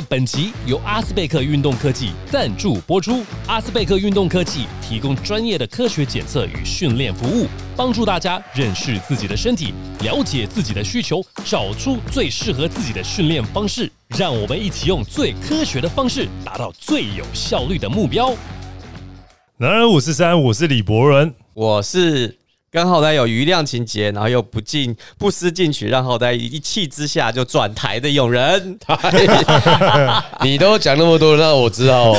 [0.00, 3.24] 本集由阿斯贝克运动科技赞助播出。
[3.46, 13.90] 阿斯贝克运动科技提供专业的科学检测与训练服务，帮助大家认识自己的身体，了解自己的需求，找出最适合自己的训练方式。
[14.16, 18.32] 让我们一起用最科学的方式，达到最有效率的目标。
[19.56, 22.43] 男人五四三，我是李博仁，我是。
[22.74, 28.76] 跟浩呆有余量情节，然后又不进不思进取，让后代一气之下就转台的勇人。
[30.42, 32.10] 你都讲那么多，那我知道。
[32.10, 32.16] 哦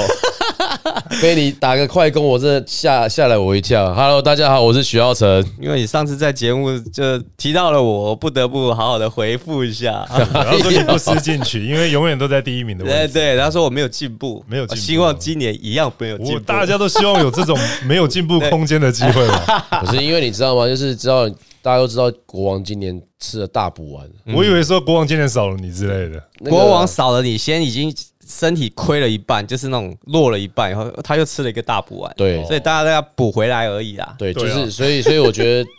[1.21, 3.93] 被你打个快攻，我真的吓吓了我一跳。
[3.93, 5.43] Hello，大家好，我是许耀成。
[5.59, 10.05] 因为你上次在节目就提到了我，不得不好好的回复一下。
[10.33, 13.13] 然后说你不思进取，因为永远都在第一名的位置。
[13.13, 14.81] 对，他说我没有进步，没有进步。
[14.81, 16.39] 希望今年一样没有进步。
[16.41, 19.59] 大家都希望有这种没有进步空间的机会嘛？
[19.81, 20.67] 不是因为你知道吗？
[20.67, 21.27] 就是知道
[21.61, 24.07] 大家都知道国王今年吃了大补丸。
[24.35, 26.21] 我以为说国王今年少了你之类的。
[26.47, 27.91] 国王少了你，先已经。
[28.27, 34.15] 身体亏了一半，就是那种落了一半，然后他又吃了一个大补丸，对，所以大家都要补回来而已啦。
[34.17, 35.69] 对，就是所以，所以我觉得，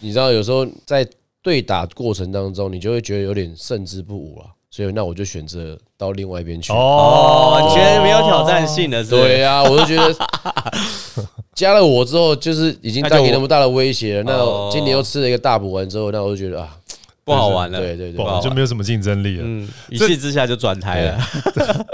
[0.00, 1.06] 你知道，有时候在
[1.42, 4.48] 对打过程当中，你就会觉得有点胜之不武啊。
[4.72, 6.72] 所以那我就选择到另外一边去。
[6.72, 10.14] 哦，觉得没有挑战性的，对呀，我就觉得
[11.54, 14.22] 加了我之后，就是已经带给那么大的威胁了。
[14.22, 16.76] 那今年又吃了一个大补丸之后，那我就觉得啊。
[17.24, 19.42] 不好玩了，对对对，就没有什么竞争力了。
[19.44, 21.18] 嗯，一气之下就转台了。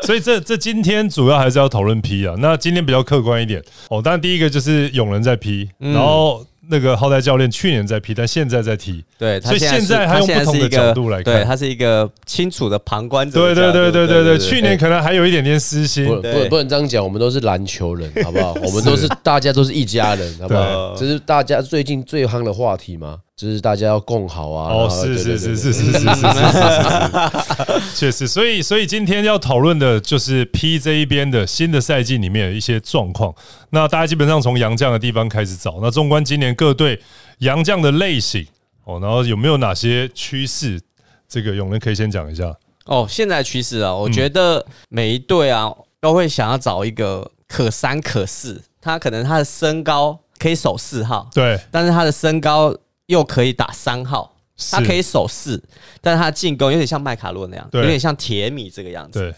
[0.03, 2.35] 所以这这今天主要还是要讨论 P 啊。
[2.39, 4.01] 那今天比较客观一点哦。
[4.01, 9.05] 当然第一个就是永仁在 P，然后那个浩代教练去年在 P，但现在在踢。
[9.19, 13.39] 对，所以现在他用不同的角度来看，对他是一个清楚的旁观者。
[13.39, 17.03] 对对对对对对，去年可能还有一点点私心，不不能这样讲。
[17.03, 18.55] 我们都是篮球人，好不好？
[18.65, 20.95] 我们都是大家都是一家人，好不好？
[20.97, 23.19] 这是大家最近最夯的话题吗？
[23.36, 24.73] 就是大家要共好啊！
[24.73, 28.27] 哦，是是是是是是是是是，确实。
[28.27, 33.35] 所以所以今天要讨论的就是 P 这一边的新的赛季里面的一些状况。
[33.69, 35.80] 那大家基本上从洋将的地方开始找。
[35.83, 36.98] 那纵观今年各队
[37.41, 38.47] 洋将的类型
[38.85, 40.80] 哦，然后有没有哪些趋势？
[41.29, 42.57] 这个永仁可以先讲一下。
[42.86, 45.70] 哦，现在趋势啊，我觉得每一队啊
[46.01, 52.74] 都会想要找一个可三可四，他可能他的身高可以守四号，对，但是他的身高。
[53.06, 54.36] 又可以打三号，
[54.70, 55.62] 他可以守四，
[56.00, 59.34] 但是他进攻有点像麦卡洛那样，有点像铁米这个样子，对，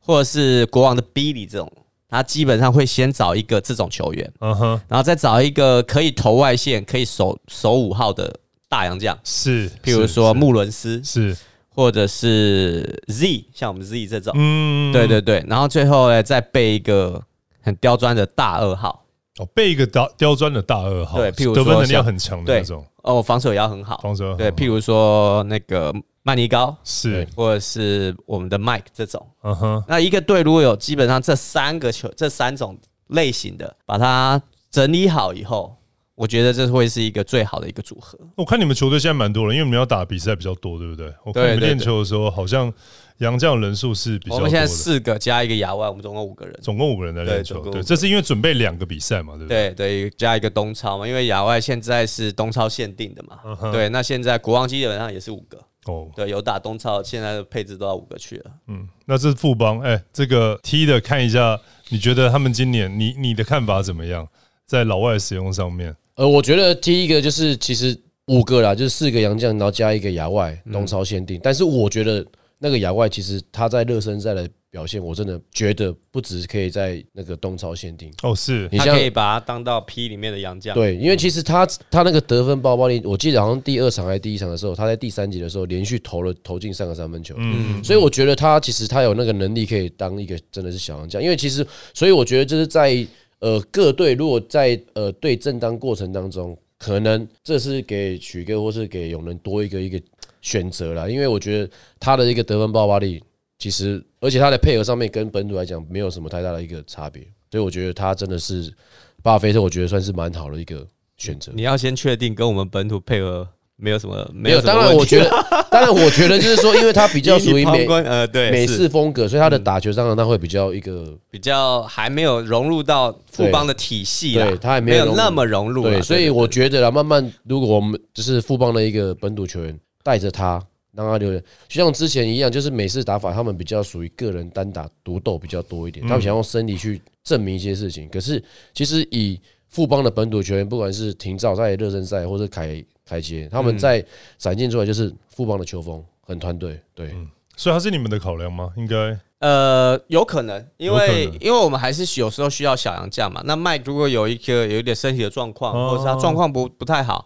[0.00, 1.70] 或者是国王的 Billy 这种，
[2.08, 8.32] 他基本上会先找一个这种球员，嗯哼，然后再找一个可以投外线、可以守守五号的
[8.68, 11.36] 大洋将，是，譬如说穆伦斯，是，
[11.74, 17.22] 或者是 Z，像我们 Z 这种，嗯，对对对，然后最后呢，再备一个
[17.60, 19.04] 很刁钻的大二号。
[19.38, 22.84] 哦，备一个刁刁钻的大二号，对，譬如得分能力很强的那种。
[23.08, 25.90] 哦，防守也要很好，防守对，譬如说那个
[26.22, 29.26] 曼尼高是，或者是我们的 Mike 这种。
[29.42, 35.77] 嗯哼，那一个队如果有基本上这三个球，这三种类型的，把它整理好以后，
[36.18, 38.18] 我觉得这会是一个最好的一个组合。
[38.34, 41.12] 我看你们球队现在蛮多了，因为你们要打比赛比较多，对不对？
[41.24, 42.72] 我看你们练球的时候好像。
[43.18, 47.60] 杨将人数是比较，我们现在四个加一个亚外，我们总共五个人，总共五个人在练球。
[47.68, 49.70] 对，这是因为准备两个比赛嘛，对不对？
[49.70, 53.72] 对对，加一个东超嘛，因为亚外现在是东超限定的嘛。
[53.72, 55.58] 对，那现在国王基本上也是五个。
[55.86, 58.50] 哦，对，有打东超，现在的配置都要五个去了。
[58.68, 61.58] 嗯，那这是富邦，哎，这个踢的看一下，
[61.88, 64.28] 你觉得他们今年，你你的看法怎么样？
[64.64, 65.96] 在老外使用上面？
[66.18, 67.96] 呃，我觉得第一个就是其实
[68.26, 72.26] 五个啦，就是四个洋将，然后加一个亚外东超限定，但是我觉得。
[72.60, 80.74] 那个亚外其实他在热身赛的表现，我真的觉得不止可以在那个东超限定哦，是你可以把他当到 P 里面的洋将。
[80.74, 87.36] 对，因为其实他他那个得分爆爆力，我记得好像第二场还是第一场的时候，他在第三节的时候连续投了投进三个三分球。
[87.38, 91.22] 嗯，所以我觉得他其实他有那个能力可以当一个真的是小洋将。
[91.22, 91.64] 因为其实，
[91.94, 93.06] 所以我觉得就是在
[93.40, 100.00] 呃各队如果在呃对正当过程当中，可能这是给许哥或是给永仁多一个一个。
[100.40, 101.68] 选择了，因为我觉得
[101.98, 103.20] 他的一个得分爆发力，
[103.58, 107.20] 其实而且他的配合上面跟本土来讲没有什么太大的一个差别，
[107.50, 108.72] 所以我觉得他真的是
[109.20, 110.86] 巴菲特，我觉得算是蛮好的一个
[111.16, 111.50] 选择。
[111.56, 113.46] 你要先确定跟我们本土配合
[113.78, 115.30] 没有什么没有，当然我觉得，
[115.70, 125.84] 当然我觉得就是说，因为他比较属于美 呃对美式风格，所以他的打球上他会比较一个比较还没有融入到富邦的体系，对他还没有那么融入。
[125.84, 129.78] 对，所以我觉得啦，慢慢如果我们就是富邦的一个本土球员。
[130.00, 130.62] 带着他，
[130.94, 138.08] 让他留，就像之前一样，就是美式打法，他们比较属于个人单打独斗比较多一点，他们想用身体去证明一些事情。
[138.08, 138.42] 可是
[138.72, 144.04] 其实以富邦的本土球员，不管是廷照在热身赛，或者凯凯杰，他们在
[144.36, 146.80] 展现出来就是富邦的球风，很团队。
[146.94, 147.14] 对，
[147.56, 148.72] 所以他是你们的考量吗？
[148.76, 153.40] 应该呃，有可能，因为因为我们还是有时候需要小杨将嘛。
[153.44, 157.24] 那麦如果有一个有一点身体的状况，哦或者是他状况不不太好，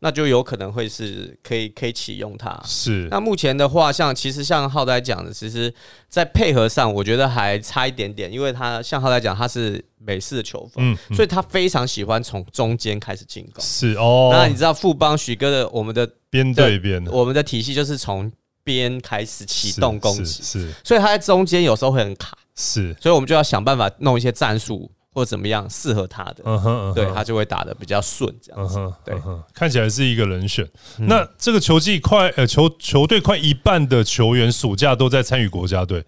[0.00, 2.58] 那就有可能会是可以可以启用它。
[2.66, 3.06] 是。
[3.10, 5.72] 那目前的话，像其实像浩仔讲的，其实
[6.08, 11.16] 在配合上，我觉得还差一点点，因为他像浩仔讲，他是美式的球风，嗯嗯。
[11.16, 13.62] 所以他非常喜欢从中间开始进攻。
[13.62, 17.04] 是哦，那你知道富邦许哥的我们的边对边。
[17.06, 18.32] 我们的体系就是从
[18.64, 20.72] 边开始启动攻击，是。
[20.82, 28.78] 所以他在中间有时候会很卡，是，所以我们就要想办法弄一些战术或者怎么样适合他的，嗯哼，对他就会打的比较顺这样子。
[29.04, 29.14] 对
[29.52, 30.68] 看起来是一个人选。
[30.98, 35.98] 那这个球季快呃球球队快一半的球员暑假都在参与国家队，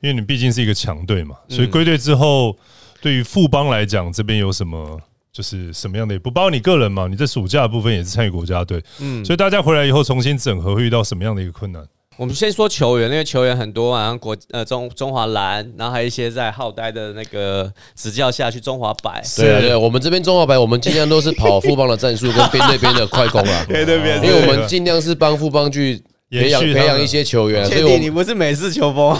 [0.00, 2.56] 因为你毕竟是一个强队嘛，所以归队之后，
[3.00, 5.00] 对于富邦来讲，这边有什么？
[5.30, 6.18] 就是什么样的？
[6.18, 7.06] 不包括你个人嘛？
[7.06, 11.86] 你在暑假的部分也是参与国家队，嗯，所以大家回来以后重新整合，会遇到什么样的一个困难？
[12.18, 29.16] 我们先说球员，因为球员很多啊，像国呃中中华蓝，然后还有一些在浩呆的那个指教下去中华白，对啊，对啊，我们这边中华白，我们尽量都是跑富邦的战术跟边对边的快攻 啦，对对因为我们尽量是帮富邦去培养培养一些球员啊，所确以你不是美式球风，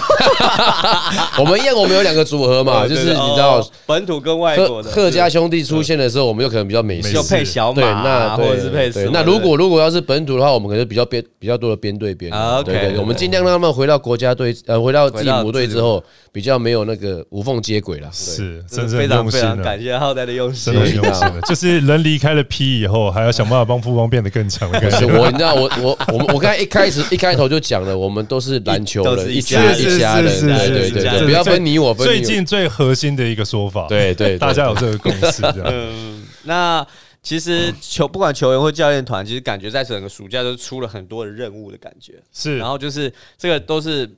[1.40, 12.30] 我们一样，我们有两个组合嘛， 就是你知道哦本土跟外贺国的贺家兄弟出现的时候，我们有可能比较美式就配小对，马那啊，或对者是配什那如果如果要是本土的话，我们可能比较边比较多的边对边
[12.64, 18.10] 对对，对我们尽量让他们回到国家队，呃，回到自己母队之后，比较没有那个无缝接轨了。
[18.12, 20.88] 是，真是非常非用心的常感谢浩代的用心真的。
[20.90, 24.68] 用心的，就是人离开了 P 以后，还要想办法帮富邦变得更强。
[24.70, 36.86] 我，你知道，我我我我刚才一开始一开头就讲了，我们都是篮球人，都是一一家一家人，对对对对，不要分你我，分最近最核心的一个说法，对对，对 大家有这个共识， 嗯，那
[37.22, 42.14] 其实球不管球员或教练团，其实感觉在整个暑假都出了很多的任务的感觉。
[42.32, 44.08] 是然后就是这个都是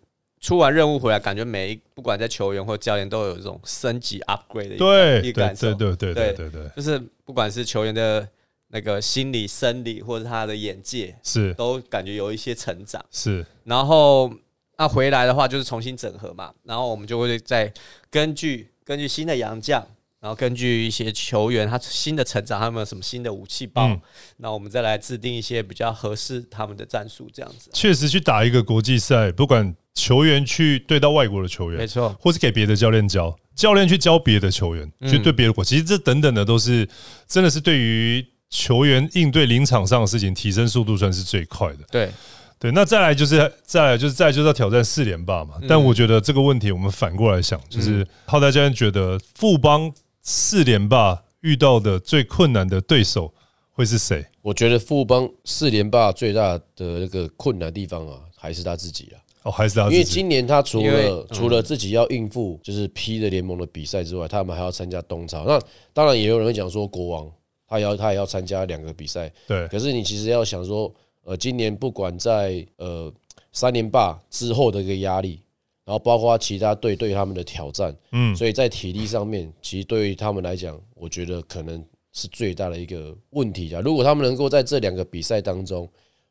[0.41, 5.97] 出完任务回来，感觉每一不管在球员或教练都有这种升级 upgrade 的一个对对一个感受对。
[5.97, 8.27] 对对对对对，就是不管是球员的
[8.73, 13.05] 那个心理、生理，或者他的眼界，是都感觉有一些成长。
[13.11, 14.33] 是然后
[14.79, 16.53] 那回来的话，就是重新整合嘛。
[16.63, 17.73] 然后我们就会再
[18.11, 19.85] 根据根据新的洋将，
[20.21, 24.01] 然后根据一些球员他新的成长，他们有什么新的武器包，嗯
[24.37, 27.71] 那我们再来制定一些比较合适他们的战术，这样子。
[27.75, 36.89] 确实去打一个国际赛，不管球员去对到外国的球员，没错，或是给别的教练教，教练去教别的球员，嗯去对别的国，其实这等等的都是
[37.27, 41.79] 真的是对于球员应对临场上的事情提升速度算是最快的。
[41.91, 42.11] 对，
[42.59, 45.55] 对，那再来就是再来就是再来就是要挑战四连霸嘛。
[45.69, 53.33] 但我觉得这个问题我们反过来想，就是浩大教练觉得富邦四连霸遇到的最困难的对手
[53.71, 54.27] 会是谁？
[54.43, 59.17] 我觉得富邦四连霸最大的那个困难地方啊，还是他自己啊。
[59.45, 60.15] 哦，还是他因为自己？
[60.17, 65.45] 今年他除因为了除了自己要应付就是 P 的联盟的比赛之外，他们还要参加东超。
[65.47, 65.59] 那
[65.95, 67.31] 当然也有人会讲说国王
[67.71, 73.13] 他也要他也要参加两个比赛，对，可是你其实要想说，呃，今年不管在呃
[73.53, 75.41] 三连霸之后的一个压力，
[75.85, 81.81] 然后包括其他队对他们的挑战，嗯，所以在体力上面，其实对于他们来讲，我觉得可能
[82.13, 83.81] 是最大的一个问题啊。
[83.81, 85.89] 如果他们能够在这两个比赛当中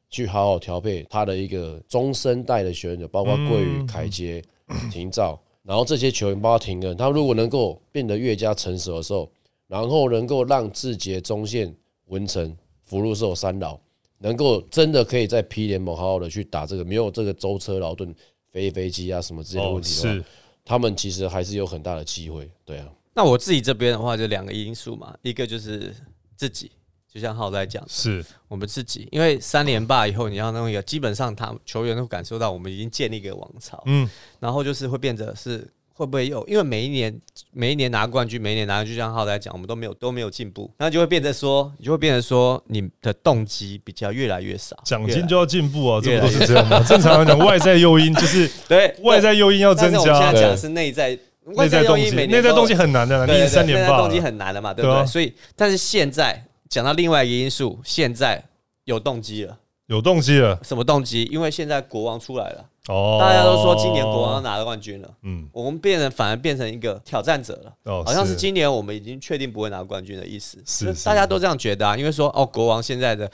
[0.10, 4.44] 去好好调配他的一个中生代的选手，包括桂宇、凯杰、
[4.92, 9.32] 廷照，然后这些球员包括廷恩，他如果能够变得越加成熟的时候，
[9.70, 11.74] 然后能够让志杰、中线、
[12.08, 13.80] 文成、福禄寿三老
[14.18, 18.14] 能够真的可以在 P 联盟好好的去打这个没有这个舟车劳顿、
[18.52, 20.26] 飞飞机啊什么之类的哦问题的话，是。
[20.66, 22.52] 他们其实还是有很大的机会。
[22.66, 25.96] 对啊，那我自己这边的话，就两个因素嘛，一个就是
[26.36, 26.72] 自己，
[27.08, 28.24] 就像浩在讲，是。
[28.48, 34.10] 我们自己，因为三连霸以后，你要弄一个，基本上他球员都感受到我们已经建立一个王朝，嗯。
[34.40, 35.68] 然后就是会变得是
[36.00, 37.14] 会不会有，因为每一年
[37.52, 46.80] 每一年拿冠军，每一年拿冠军，就像浩来讲，我们都没有都没有进步，那就会变得说，你就会变得说，你的动机比较越来越少，奖金就要进步啊，这不都是这样吗？
[46.88, 51.20] 正常来讲，外在诱因就是对外在诱因要增但是我们现在，讲的是内在
[51.58, 54.98] 内在动机，内在动机很难的啦，你三年半内在动机，很难的嘛，对不对？
[54.98, 55.04] 啊。
[55.04, 55.08] 对？
[55.08, 58.42] 所以，但是现在讲到另外一个因素，现在
[58.86, 59.58] 有动机了。
[59.88, 60.58] 有动机了。
[60.64, 61.24] 什么动机？
[61.32, 63.18] 因为现在国王出来了，哦。
[63.20, 67.74] 大家都说今年国王要拿了冠军了，嗯我们变成反而变成一个挑战者了。
[67.84, 71.96] 哦，好像是今年我们已经确定不会拿冠军的意思，是是大家都这样觉得啊。
[71.96, 73.32] 因为说哦，国王现在的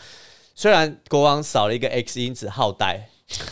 [0.53, 3.07] 虽然国王少了一个 X 因子好呆，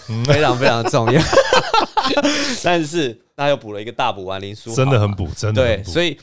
[0.10, 1.22] 嗯非常非常重要，
[2.64, 6.18] 但是他又补了一个大补完林书，真的很补，真的对，所以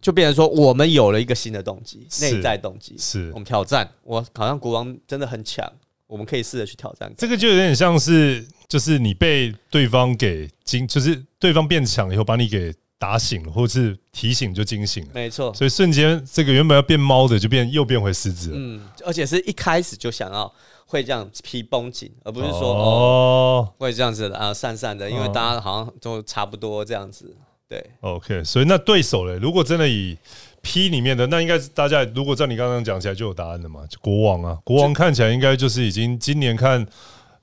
[0.00, 3.88] 就变成说我们有了一个新的动机，内在动机，是我们挑战。
[4.02, 5.70] 我好像国王真的很强，
[6.06, 7.14] 我们可以试着去挑战看。
[7.16, 15.52] 这个就有点像是，就是你被对方给惊，就是对方变强以后把你给打醒了，或是提醒就惊醒了，没错。
[15.54, 18.56] 所以瞬间这个原本要变猫的就变又变回狮子了。
[18.58, 20.50] 嗯，而且是一开始就想要
[20.86, 27.36] 会这样皮绷紧，而不是说哦会这样子的啊散散的，因为大家好像都差不多这样子。
[27.66, 30.16] 对，OK，所以那对手嘞，如果真的以
[30.64, 33.82] P 里面的，那应该是大家如果照你刚刚讲起来就有答案了嘛？
[33.88, 36.84] 就国王啊，国王看起来应该就是已经今年看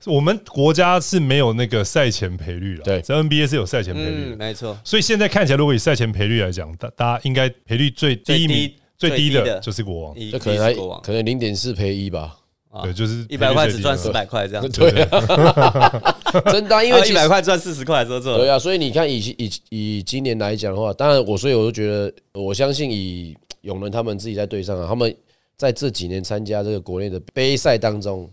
[0.04, 4.76] 我们国家是没有那个赛前赔率了，对，在 NBA 是有赛前赔率，没错。
[4.82, 12.36] 所以现在看起来，如果以赛前赔率来讲，大大家应该赔率最低名最低的就是国王，这可能国可能零点四赔一吧。
[12.82, 14.66] 对，就是一百块只赚四百块这样。
[14.70, 14.90] 对，
[16.50, 18.36] 真的，因为一百块赚四十块，说错。
[18.38, 25.14] 对啊，所以你看，以以以今年来讲的话，当然我所以我就觉得，我相信以永仁他们自己在队上啊，他们
[25.56, 28.28] 在这几年参加这个国内的杯赛当中，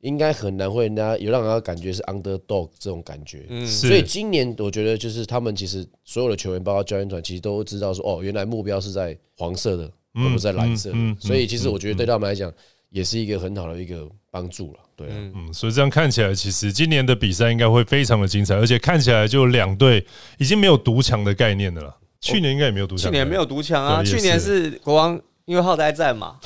[0.00, 3.46] 应该很难会人家有让人家感觉是 underdog 这种感觉。
[3.48, 9.84] 嗯，所以今年我觉得就是他们其实所有的球员，包括教练团，其实都知道说，哦，原来目标是在黄色的，
[10.14, 10.96] 而不是在蓝色的。
[11.20, 12.52] 所以其实我觉得对他们来讲。
[12.90, 20.06] 也是一个很好的一个帮助了，对，嗯，所以这样看起来，其实今年的比赛应该会非常的精彩，而且看起来就两队
[20.38, 21.96] 已经没有独强的概念的了。
[22.20, 26.36] 去年应该也没有独强，去年没有独强啊，去年是国王，因为浩代在嘛，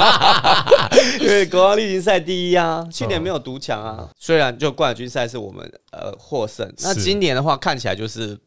[1.20, 8.38] 因为国王例行赛第一啊，去年没有独强啊，虽然就冠军赛是我们呃获胜，那今年的话看起来就是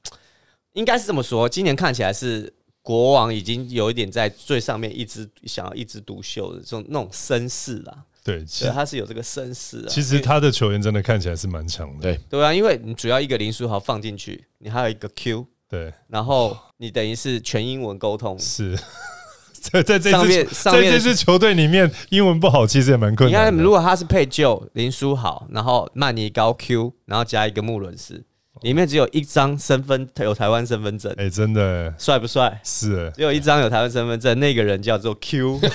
[0.74, 2.54] 应该是这么说，今年看起来是。
[2.86, 7.98] 国王已经有一点在最上面，一直想要一枝独秀的这种那种声势啦。
[8.26, 9.88] 对，其实他是有这个身世啊。
[9.88, 12.02] 其实他的球员真的看起来是蛮强的。
[12.02, 18.36] 对，对啊，因为你主要一个林书豪放进去，你还有一个 Q，对，然后你等于是全英文沟通。
[18.40, 18.76] 是
[19.54, 23.48] 在在这支在这支球队里面，英文不好其实也蛮困难。
[23.48, 28.24] 你看，如果他是配就林书豪，然后曼尼高 Q，然后加一个穆伦斯。
[28.62, 32.60] 里面只有一张身份有台湾身份证，哎，真的帅不帅？
[32.64, 35.60] 是，只有一张有台湾身份证，那个人叫做 Q。
[35.62, 35.70] 对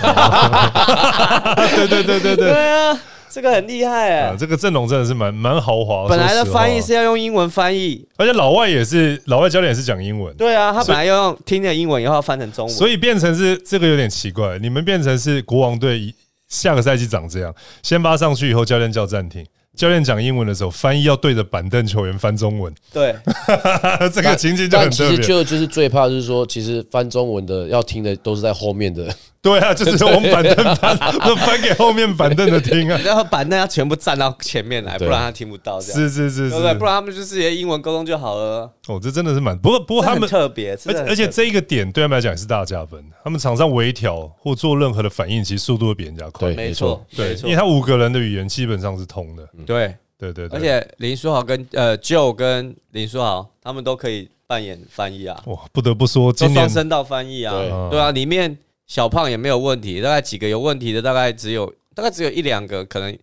[1.88, 6.08] 对对对对，对啊，这个很厉害哎，这个阵容真的是蛮蛮豪华。
[6.08, 10.34] 本来的翻译是要用英文翻译，而且老外也是老外教练也是讲英文。
[10.36, 14.58] 对啊，他本来要用听的英文，以后要翻成中文，所以变成是这个有点奇怪。
[14.58, 16.14] 你们变成是国王队
[16.48, 19.46] 下个赛季长这样，先发上去以后，教练叫暂停。
[19.80, 22.70] 教练讲英文的时候，翻译要对着板凳球员翻中文。
[22.92, 23.16] 对，
[24.12, 25.16] 这个情景就很特别。
[25.16, 29.08] 其实就就是最怕就是说，其实翻中文的要听的都是在后面的。
[29.42, 33.00] 对啊，就是我们板凳翻，翻 给后面板凳的听啊。
[33.04, 35.80] 然后板凳要全部站到前面来，不然他听不到。
[35.80, 36.74] 这样是是是，对不对？
[36.74, 38.70] 不然他们就是英文沟通就好了。
[38.88, 43.02] 哦，这真的是蛮不过不过他们特别，而而且这一个点对他们来讲也是大加分。
[43.24, 46.52] 他们场上微调或做任何的反应，其实速度会比人家快。
[46.54, 49.48] 没错，对，因为他五个人的语言基本上是通的。
[49.66, 49.94] 对。
[50.20, 55.42] 对对，而且林书豪跟呃 Joe 跟林书豪他们都可以扮演翻译啊！
[55.46, 57.54] 哇，不得不说，都上升到翻译啊！
[57.90, 58.58] 对啊，里面
[58.90, 63.16] 小胖也没有问题，大概几个有问题的，大概只有大概只有一两个，可能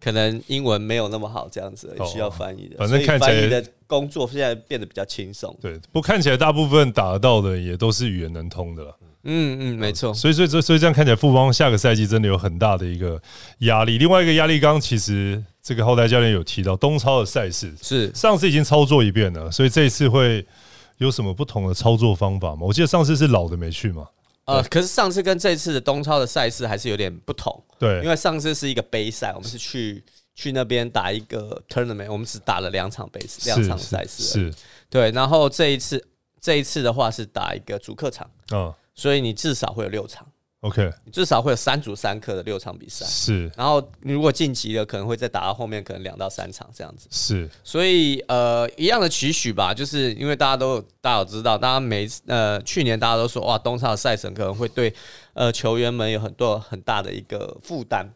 [0.00, 2.78] 可能英文没有那么好，这样子需要翻译的。
[2.78, 5.54] 反正看起来的工作现在变得比较轻松。
[5.60, 8.96] 对，不看起来大部分打得到的也都是语言能通的了。
[9.24, 10.14] 嗯嗯，没错。
[10.14, 13.20] 所以所以所以所以这样看起来，富邦下个赛季真的有很大的一个
[13.58, 13.98] 压力。
[13.98, 20.46] 另外一个压力，刚其实这个后台教练有提到东超的赛事是上次已经操作一遍了，所以这一次会
[20.96, 22.62] 有什么不同的操作方法吗？
[22.62, 24.08] 我记得上次是老的没去嘛。
[24.44, 27.64] 呃，可是上次跟这次的东超的赛事还是有点不同。
[27.78, 34.22] 对，因为上次是一个杯赛，我们是去去那边打一个 tournament，我们只打了两场杯两场赛事。
[34.22, 34.54] 是，
[34.90, 35.10] 对。
[35.12, 36.04] 然后这一次
[36.40, 38.30] 这一次的话是打一个主客场。
[38.52, 38.72] 嗯。
[38.94, 40.26] 所以你至少会有六场
[40.62, 43.50] ，OK，你至少会有三组三克的六场比赛，是。
[43.56, 47.48] 然后你如果晋级了，可能会再打到后面，可能两到三场这样子，是。
[47.62, 54.92] 所以呃，一样的期许吧，就是因为大家都大家都知道，大家每呃去年大家都说哇，东超的赛程可能会对
[55.34, 58.08] 呃球员们有很多很大的一个负担，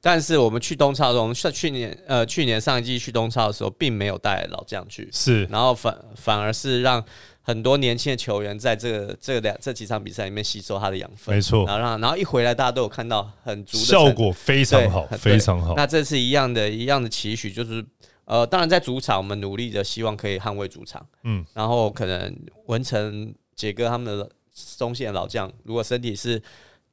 [0.00, 5.44] 但是我们去东超中，像去年呃去年上一季去东超的时候，并没有带老将去，是。
[5.46, 7.04] 然后反反而是让。
[7.44, 11.66] 很多年轻的球员在这个这两这几场比赛里面吸收他的养分，没错。
[11.66, 15.74] 然后让然后一回来，大家都有看到很足的效果，非常好，非常好。
[15.76, 17.84] 那这次一样的一样的期许，就是
[18.26, 21.04] 呃，当然在主场，我们努力的希望可以捍卫主场。
[21.24, 22.32] 嗯，然后可能
[22.66, 24.30] 文成杰哥他们的
[24.78, 26.40] 中线老将，如果身体是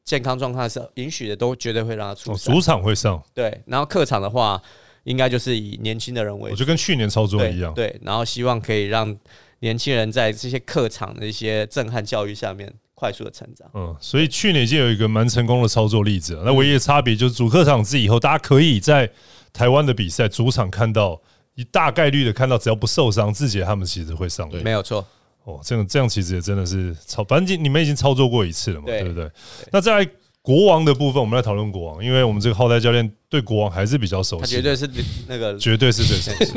[0.04, 2.36] 健康状态是允许的，都绝对会让他出。
[2.36, 3.62] 主场会上，对。
[3.68, 4.60] 然后客场的话，
[5.04, 7.72] 应该就是以年轻的人为主，就跟去年操作一样。
[7.76, 9.16] 对，然后希望可以让。
[9.60, 13.70] 年轻人在这些客场的一些震撼教育下面，快速的成长。
[13.74, 16.42] 嗯，所以去年已经有一个蛮成功的操作例子。
[16.46, 19.10] 那唯一的差别就是主客场制以后，大家可以在
[19.52, 21.22] 台湾的比赛主场看到，
[21.56, 24.50] 一大概率的看到，只要不受伤，志杰他们其实会上。
[24.50, 25.06] 对，没有错。
[25.44, 29.30] 哦，这样这样其实也真的是操，反正你们已经操作过一次了嘛，对不对？
[29.72, 30.08] 那在
[30.42, 34.90] 国王的部分，我们来讨论国王，因为我们这个浩代教练对国王还是比较熟悉，他绝对是
[35.28, 36.54] 那个，绝对是最熟悉，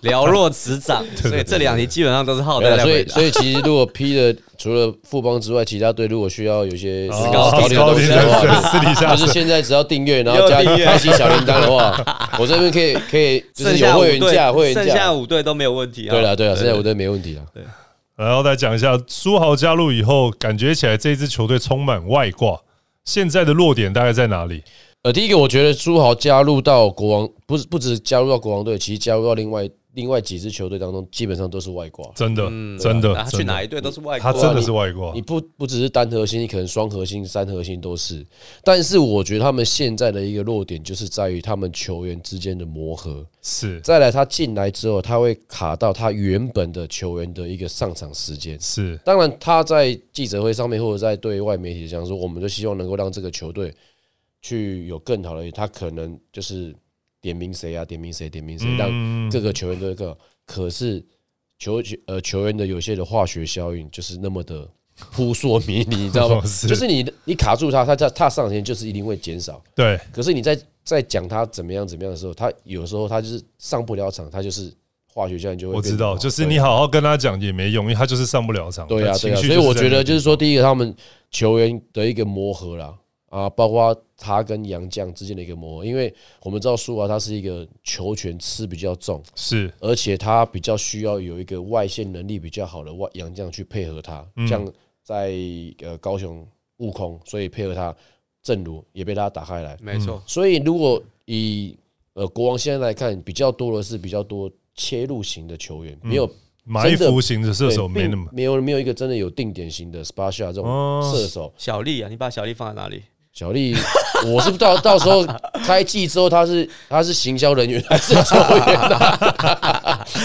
[0.08, 1.04] 了若指掌。
[1.16, 2.78] 所以这两题基本上都是浩代。
[2.78, 16.12] 所以所以其实如果 P 的除了富邦之外，其他队如果需要有些私高点东西的话， 私底下就是现在只要订阅，然后加 开启小铃铛的话，我这边可以可以，就是有会员价，会员价，剩下五队都没有问题啊。
[16.12, 17.42] 对了对了，剩下五队没问题了。
[17.54, 17.64] 对。
[18.16, 22.60] 然后再讲一下苏豪加入以后，感觉起来这支球队充满外挂。
[23.08, 24.62] 现在的弱点大概在哪里？
[25.02, 29.66] 呃，第一个，我觉得朱豪加入到国王，不是不止加入到国王队，其实加入到另外。
[29.94, 32.44] 另外几支球队当中，基本上都是外挂，真的，
[32.78, 35.12] 真的，他去哪一队都是外挂，他真的是外挂。
[35.14, 38.24] 你不不只是单核心，你可能双核心、三核心都是。
[38.62, 43.26] 但是我觉得他们现在的一个弱点，就是在于他们球员之间的磨合。
[43.42, 48.60] 是，再来他进来之后，他会卡到他原本的球员的一个上场时间。
[48.60, 53.74] 是，当然他在记者会上面或者在对外媒体讲说，我们就希望能够让这个球队
[54.42, 56.76] 去有更好的，他可能就是。
[57.20, 57.84] 点名谁啊？
[57.84, 58.28] 点名谁？
[58.30, 58.66] 点名谁？
[58.76, 60.16] 让各个球员都个。
[60.46, 61.04] 可是
[61.58, 64.66] 球呃球员的有些的化学效应就是那么的
[65.12, 66.40] 扑朔迷离， 你知道吗？
[66.66, 69.62] 就是你你卡住他，他他他上前就是一定会减少。
[69.74, 69.98] 对。
[70.12, 74.72] 可是你在在讲他怎么样怎么样的时候，他有时候他就是上不了场，他就是
[75.12, 75.74] 化学效应就会。
[75.74, 78.86] 我知道，就是你好好跟他讲也没用，因为他就是上不了场。
[78.86, 79.36] 对啊，对啊。
[79.36, 80.94] 所以我觉得就是说，第一个他们
[81.30, 82.94] 球员的一个磨合啦。
[83.28, 86.12] 啊，包括他跟杨绛之间的一个磨合，因为
[86.42, 94.66] 我们知道苏华他是一个球权吃比较重，是，而且他比较需要有一个外线能力比较好的外杨绛去配合他，像
[95.02, 95.34] 在
[95.82, 96.46] 呃高雄
[96.78, 97.94] 悟空，所以配合他，
[98.42, 100.22] 正如也被他打开来，没错。
[100.26, 101.76] 所以如果以
[102.14, 106.30] 呃国王现在来看，比较多的是比较多切入型的球员，没有
[106.64, 111.52] 埋伏型的射手，没那么没有没有一个真的有定点型的 s p a s h a 这种射手。
[111.58, 113.02] 小丽啊，你把小丽放在哪里？
[113.38, 113.72] 小丽，
[114.26, 115.24] 我是到到时候
[115.64, 118.64] 开季之后，他是他是行销人员还是球员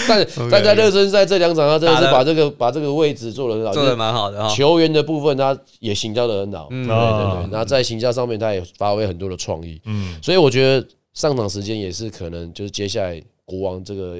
[0.08, 4.50] 但 但在热身赛这两场，他真的是把这个把这个位置做的很好，做的蛮好的。
[4.50, 7.52] 球员的部分，他也行销的很好，对对对。
[7.52, 9.80] 然后在行销上面，他也发挥很多的创意。
[9.86, 14.18] 嗯，所以我觉得上场时间也是可能就是接下来国王这个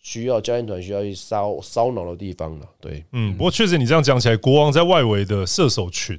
[0.00, 2.66] 需要教练团需要去烧烧脑的地方了。
[2.80, 6.16] 对，嗯，不过确实你这样讲起来，国王在外围的射手群。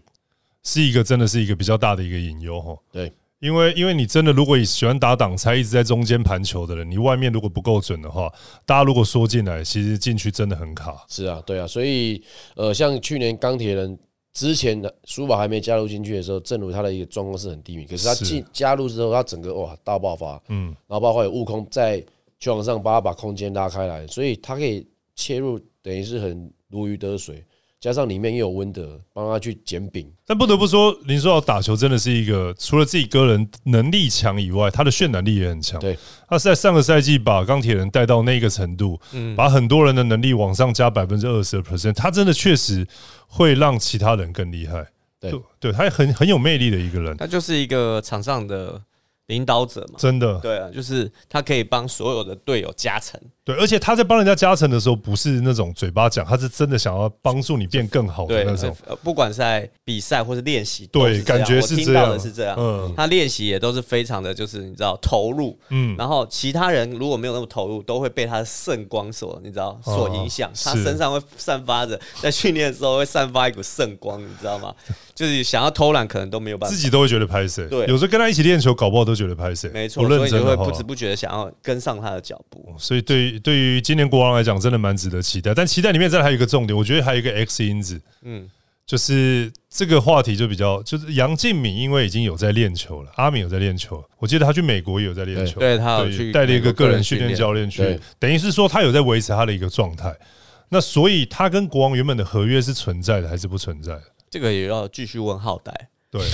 [0.67, 8.29] 是一个真的是一个比较大的一个隐忧哈，对，因为因为你真的如果你喜欢打挡拆，一直在中间盘球的人，你外面如果不够准的话，
[8.65, 11.05] 大家如果缩进来，其实进去真的很卡。
[11.07, 12.21] 是啊，对啊，所以
[12.57, 13.97] 呃，像去年钢铁人
[14.33, 22.03] 之前的苏宝还没加入进去的时候，正如他的一个状况是很低迷，可是他进加入之后，他整个哇大爆发，嗯，然后包括有悟空在
[22.41, 27.41] 球场上帮他把空间拉开来，所以他可以切入，等于是很如鱼得水。
[27.87, 35.79] 加上里面又有温德帮他去捡饼，但不得不说，林书豪打球真的是一个除了自己个人能力强以外，他的渲染力也很强。
[35.79, 35.97] 对，
[36.27, 42.85] 他是在上个赛季把钢铁人带到那个程度，嗯，把很多人的能力往上加百分之二十的 percent，他真的确实
[43.25, 44.85] 会让其他人更厉害。
[45.17, 48.81] 对，对他很很有魅力的一个人，他就是一个场上的。
[49.27, 58.75] 领导者嘛，真的，对啊，就是他可以帮所有的队友加成，对，而且他在帮人家加成的时候，不是那种嘴巴讲，他是真的想要帮助你变更好的那种。
[59.01, 62.57] 不管是在比赛或是练习，对，感觉是这样的，是这样。
[62.59, 70.51] 嗯，他练习也都是非常的，就是你知道投入，嗯，然后其他人如果没有那么投入，都会被他的圣光所，你知道，所影响。
[70.65, 74.75] 他身上会散发着，在训练的时候会散发一股圣光，你知道吗？
[75.15, 77.65] 就是想要偷懒，可能都没有办法，自己都会觉得拍谁。
[77.67, 79.69] 对，有时候跟他一起练球，搞不好都觉得拍谁。
[79.69, 82.75] 没错，所以就会不知不觉的想要跟上他的脚步。
[82.77, 85.53] 所以对于对于今年国王来讲，真的蛮值得期待。
[85.53, 88.01] 但期待里面再还有一个重点，我觉得还有一个 X 因子。
[88.23, 88.49] 嗯，
[88.85, 100.15] 就是这个话题就比较，就是杨敬敏因为已经有在练球了，阿敏有在练球，我记得他去美国也有在练球，对他有去带了一个个人训练教练去，等于是说他有在维持他的一个状态。
[100.69, 104.03] 那所以他跟国王原本的合约是存在的还是不存在的？
[104.29, 105.73] 这个也要继续问浩代。
[106.09, 106.21] 对，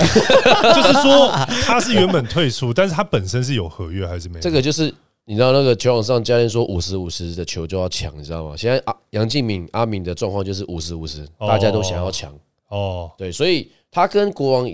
[0.76, 1.30] 就是说
[1.66, 4.42] 他是原本退出，但是他本身是有合约还是没有？
[4.42, 4.94] 这个就是
[5.26, 8.58] 你知道那个球场上教练说五十五十的球就要抢，你知道吗？
[8.58, 13.10] 现在阿杨敬敏阿敏的状况就是五十五十，大家都想要抢哦。
[13.18, 14.70] 对，所以他跟国王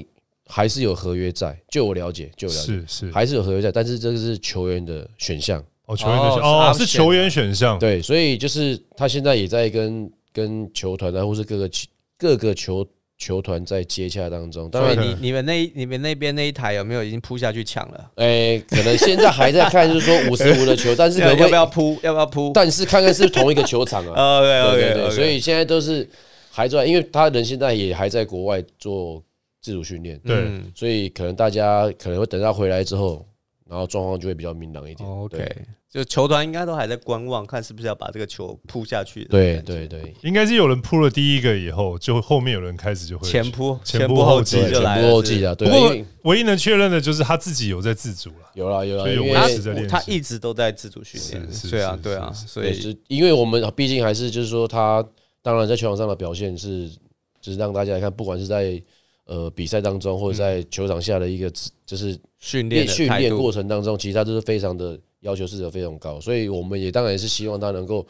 [0.47, 7.77] 还是有合约在，就我了解，就了解是是还是有合约在，但是这个是球员的选项哦，球员的选哦是球员选项。
[7.77, 11.69] 对，所以就是他现在也在跟跟球团啊，或是各个
[12.17, 12.85] 各个球。
[13.19, 14.67] 球团在接洽当中。
[14.71, 18.11] 当所以然，你你们那你们那边那一台有没有已经扑下去抢了？
[18.15, 21.99] 哎，可能现在还在看，就是说 五十五的球，但是 可要能要不要扑？
[22.01, 22.51] 要不要扑？
[22.55, 24.39] 但是看看是不是同一个球场啊。
[24.39, 26.09] OK 对对 OK 对，所以现在都是
[26.49, 29.21] 还在，因为他人现在也还在国外做
[29.61, 33.25] 自主训练，对嗯所以可能大家可能会等他回来之后，
[33.69, 35.07] 然后状况就会比较明朗一点。
[35.07, 35.55] 哦 OK，对
[35.91, 39.25] 就球团应该都还在观望，看是不是要把这个球扑下去。
[39.25, 45.17] 对对对，应该是有人扑了第一个以后，就后面有人开始就会前扑前前扑后继就来了。
[45.17, 48.51] 啊，对不过唯一能确认的就是他自己有在自主了。
[48.53, 49.89] 有啦有啦，有因为他维持在练习。
[49.89, 55.03] 他一直都在自主训练，是是对啊是对啊，所以是因为我们毕竟还是就是说他，
[55.41, 56.87] 当然在球场上的表现是，
[57.41, 58.79] 就是让大家来看，不管是在
[59.25, 61.51] 呃比赛当中，或者在球场下的一个
[61.83, 68.05] 就是训练练训练过程当中，其实他都是非常的要求是非常高，所以我们也当然也是希望他能够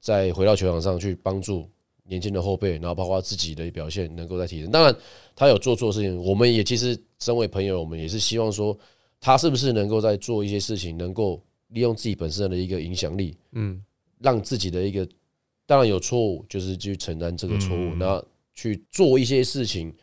[0.00, 1.68] 再回到球场上去帮助
[2.04, 4.70] 年轻的后辈，然后包括自己的表现能够再提升。
[4.70, 4.94] 当然，
[5.36, 8.76] 他有做错事情，我们也其实身为朋友，我们也是希望说
[9.20, 13.82] 他是不是能够在做一些事情，能够利用自己本身的一个影响力，嗯
[14.20, 15.06] 让自己的一个
[15.66, 19.94] 当然有错误，就是去承担这个错误，嗯然后去做一些事情，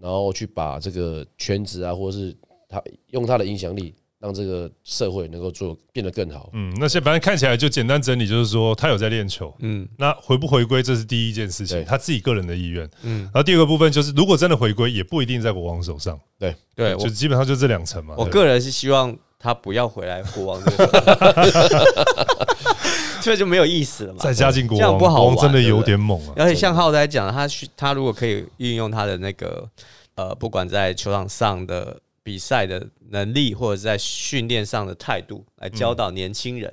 [0.00, 2.34] 然后去把这个圈子啊，或者是
[2.68, 6.50] 他用他的影响力，让这个社会能够做变得更好。
[6.52, 12.88] 嗯，那些反正看起来就简单整理，就是说他有在练球，嗯那回不回归这是第一件事情，他自己个人的意愿。
[13.02, 18.14] 嗯然，后第二个部分就是，如果真的回归，也不一定在国王手上，对对就基本上就这两层嘛。
[18.18, 20.62] 我个人是希望他不要回来国王
[23.22, 24.18] 这就没有意思了嘛。
[24.20, 26.34] 再加进国王，这样不好国王真的有点猛啊。
[26.36, 29.66] 而且像浩仔讲，他去他如果可以运用他的那个
[30.14, 36.72] 呃，不管在球场上的比赛的能力，或者是在训练上的态度，来教导年轻人，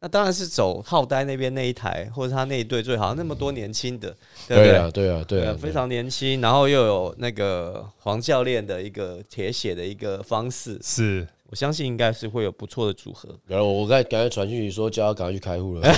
[0.00, 4.16] 那当然是走浩呆那边那一台，或者他那一队最好，那么多年轻的，
[4.48, 4.72] 对不对？
[4.72, 13.28] 对啊，对啊，对啊，非常年轻，然后又有那个黄教练的一个铁血的一个方式，是我相信应该是会有不错的组合。
[13.44, 15.82] 然后我刚才赶快传讯息说叫他赶快去开户了。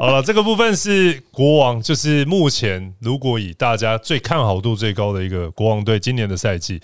[0.00, 6.80] 好了，这个部分是国王，就是目前如果以大家最看好度最高的一个国王队今年的赛季，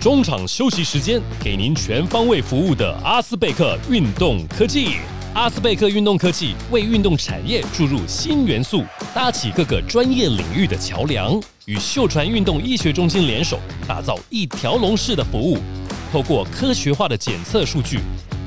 [0.00, 4.98] 中场休息时间，给您全方位服务的阿斯贝克运动科技。
[5.32, 8.82] 阿斯贝克运动科技为运动产业注入新元素，
[9.14, 15.56] 搭起各个专业领域的桥梁，与秀传运动医学中心联手，打造一条龙式的服务。
[16.12, 18.00] 透过科学化的检测数据，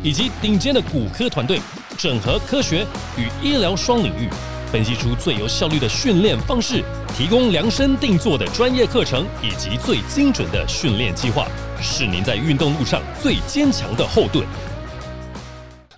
[0.03, 1.61] 以及顶尖的骨科团队，
[1.97, 2.85] 整合科学
[3.17, 4.27] 与医疗双领域，
[4.69, 6.83] 分析出最有效率的训练方式，
[7.17, 11.47] 提供量身定做的专业课程以及最精准的训练计划，
[11.81, 14.45] 是您在运动路上最坚强的后盾。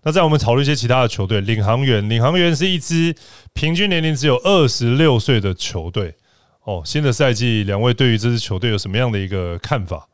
[0.06, 3.16] 那在我们讨论一些其他的球队，领航员，领航员是一支
[3.54, 6.14] 平均年龄只有二十六岁的球队。
[6.62, 10.08] 哦，新的赛季，两位对于这支球队有什么样的一个看法？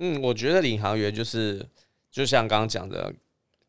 [0.00, 1.64] 嗯，我觉得领航员就是
[2.10, 3.12] 就像刚刚讲的，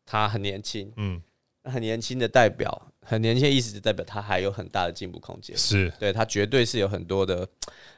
[0.04, 1.22] 他很年轻，嗯，
[1.62, 5.56] 很年轻的代表，很年轻的意思就代表他还有很大的进步空间。
[5.56, 7.48] 是对他绝对是有很多的，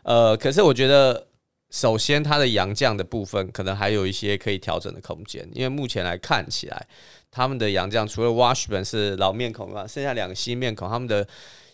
[0.03, 1.27] 呃，可是我觉得，
[1.73, 6.87] 首先他的洋将的部分可能还有一些可以调整的空间，因为目前来看起来，
[7.31, 11.27] 他们的洋将除了 Washburn 是老面孔嘛，剩下两个新面孔，他们的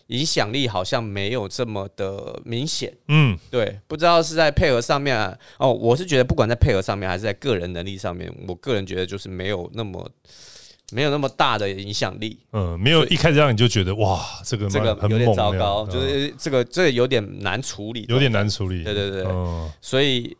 [0.07, 2.95] 影响力好像没有这么的明显。
[3.09, 10.09] 嗯，对，不知道是在配合上面、啊、哦，我是觉得不管在配合上面还是在个人能力上面，我个人觉得就是没有那么
[10.91, 12.39] 没有那么大的影响力。
[12.51, 18.83] 嗯，没有一开始让你就觉得哇，这个这个有点糟糕，嗯就是这个这个有点难处理，有点难处理。
[18.83, 20.35] 对对对嗯，所以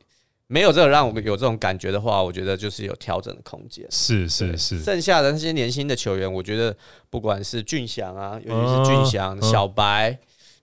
[0.47, 3.85] 没有这个让我们有这种感觉的话，我觉得就是有调整的空间。
[3.91, 6.75] 是是是，剩下的那些年轻的球员，我觉得
[7.09, 10.17] 不管是俊祥啊，尤其是俊祥、嗯小白，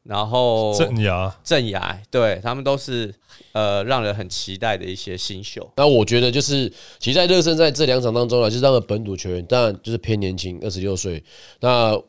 [0.08, 3.12] 然后镇牙郑雅，对他们都是
[3.52, 5.68] 呃让人很期待的一些新秀。
[5.76, 11.22] 那我觉得就是，其实，在热身赛这两场当中呢，就是他们本土球员，当然就是偏年轻，二十六岁，
[11.60, 12.00] 那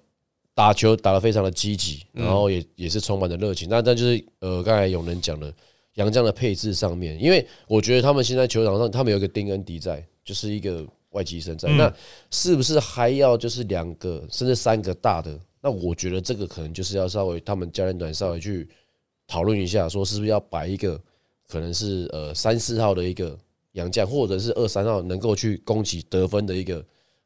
[0.53, 3.67] 打球打得非常的积极，然后也也是充满了热情。
[3.69, 5.51] 那但就是呃，刚才有人讲的
[5.95, 11.91] 杨将的配置上面，因为我觉得他们现在球场上，他们有一个丁恩迪在，就是一个外籍生在，那
[12.29, 15.39] 是不是还要就是两个甚至三个大的？
[15.61, 18.67] 那我觉得这个可能就是要稍微他们教练团稍微去
[19.25, 20.99] 讨论一下，说是不是要摆一个
[21.47, 23.37] 可能是呃三四号的一个
[23.73, 26.83] 洋将，或者是二三号能够去攻击得分的一个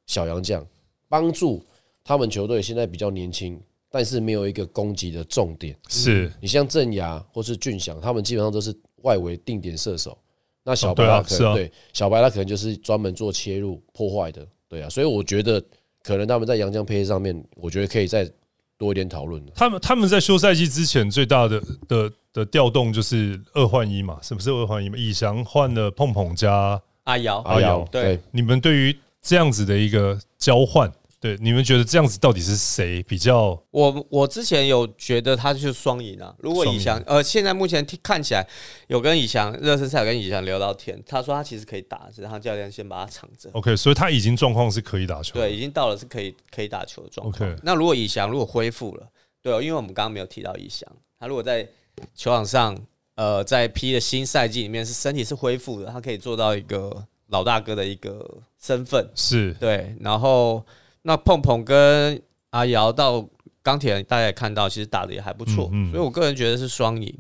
[0.08, 0.66] 小洋将，
[1.08, 1.64] 帮助
[2.04, 5.78] 他们球队现在比较年轻，但是没有一个攻击的重点。
[5.90, 10.18] 是你像郑雅或是俊祥，他们基本上都是外围定点射手。
[10.64, 15.64] 那小白他可能、对小白他可能就是专门做切入破坏的，对啊，所以我觉得
[16.04, 18.30] 可能他们在杨江配置上面，我觉得可以再
[18.78, 19.44] 多一点讨论。
[19.56, 24.98] 他们他们在休赛季之前最大的的的调动就是二换一嘛，是不是二换一嘛？
[24.98, 30.92] 以翔换了碰碰加阿瑶，阿瑶，对，你们对于这样子的一个交换。
[31.22, 33.50] 对，你们觉得这样子到底是谁比较？
[33.70, 36.34] 我我之前有觉得他就是双赢啊。
[36.40, 38.44] 如果以翔，呃，现在目前看起来
[38.88, 43.52] 有跟以翔热身赛跟以翔聊到天，他说他其实可以打，只是他教练先把他藏着。
[43.54, 47.56] OK，所以他已经状况是可以打球，对，已经到了是可以可以打球的状况。
[47.62, 49.08] 那如果以翔如果恢复了，
[49.44, 51.70] 对，因为我们刚刚没有提到以翔，他如果在
[52.16, 52.76] 球场上，
[53.14, 58.28] 呃，在 P 的新赛季里面是身体是恢复的，他可以做到一个老大哥的一个
[58.60, 60.66] 身份，是对，然后。
[61.04, 63.28] 那碰碰跟阿瑶到
[63.64, 67.16] 钢铁，大家也看到，其实打的也还不错，所以我个人觉得是双赢。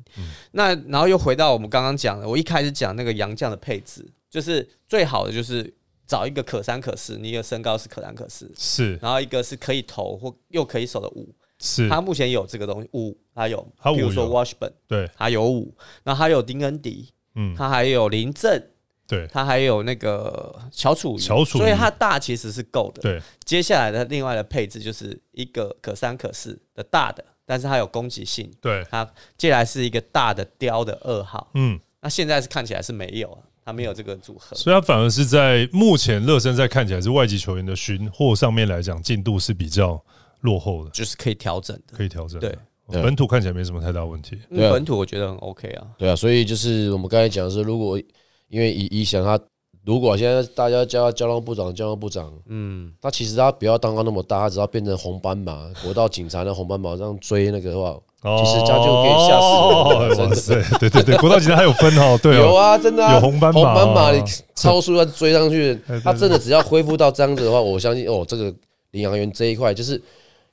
[0.51, 5.73] 那然后又回到我们刚刚讲的，我一开始讲那个杨将的配置，就是最好的就是
[6.07, 13.65] 找一个可三可四，你的身高是可三可四，是，然后一个是可以投或又可以守的五，是，他目前有这个东西五，他有，
[13.95, 18.70] 比如说 Washburn，对，他有五，那还有丁恩迪，嗯，他还有林振。
[19.11, 23.01] 对，他还有那个乔楚，乔楚，所以它大其实是够的。
[23.01, 28.49] 对，接下来的另外的配置就是一个可三可四的大的，但是它有攻击性。
[28.61, 29.05] 对，它
[29.37, 31.51] 接下来是一个大的雕的二号。
[31.55, 40.01] 嗯，那现在是看起来是没有啊，它没有这个组合，所以它反而是在目前热身赛看起来是外籍球员的寻货上面来讲进度是比较
[40.39, 42.39] 落后的，就是可以调整的，可以调整。
[42.39, 44.39] 对，本土看起来没什么太大问题。
[44.49, 45.87] 本土我觉得很 OK 啊。
[45.97, 48.01] 对啊，所以就是我们刚才讲的是，如果
[48.51, 49.39] 因为以以想他。
[49.83, 57.97] 如果现在大家叫他交通部长，交通部长，嗯，他其实他不要当到那么大，他只要变成红斑马， 国道警察的红斑马这样追那个的话，
[58.37, 64.21] 其实他就可以吓死真的，对对对，国道警察还有分 哦，对，有啊，真的有红斑马，红斑马你
[64.53, 68.53] 超速要追上去， 他真的只要恢复到这样子的话，我相信哦，这个
[68.91, 69.99] 领航员这一块就是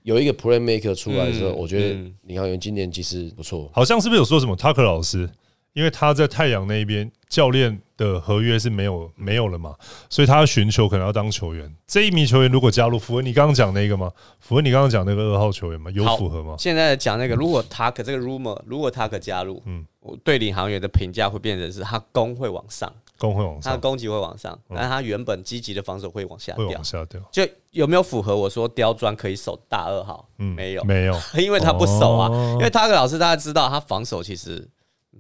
[0.05, 5.29] 有一个 playmaker 出来的时候，我觉得领航员今年其实不错，好像是不是有说什么 Tucker 老师？
[5.73, 9.75] 因为他在太阳那边，教练的合约是没有没有了嘛，
[10.11, 11.73] 所以他寻求可能要当球员。
[11.87, 14.11] 这一名球员如果加入，符合你刚刚讲那个吗？
[14.41, 15.91] 符合你刚刚讲那个二号球员吗？
[15.93, 16.57] 有符合吗？
[16.59, 27.21] 现在讲那个，如果他可这个 rumor，如果他可加入，嗯，我对领航员的评价会变成是他攻会往上，攻会往上，他的攻击会往上，但是他原本积极的防守会往下掉，往下掉。
[27.31, 30.29] 就有没有符合我说刁钻可以守大二号？
[30.39, 34.69] 嗯，没有，没有， 因为他不守啊，因为他个老师大家知道他防守其实。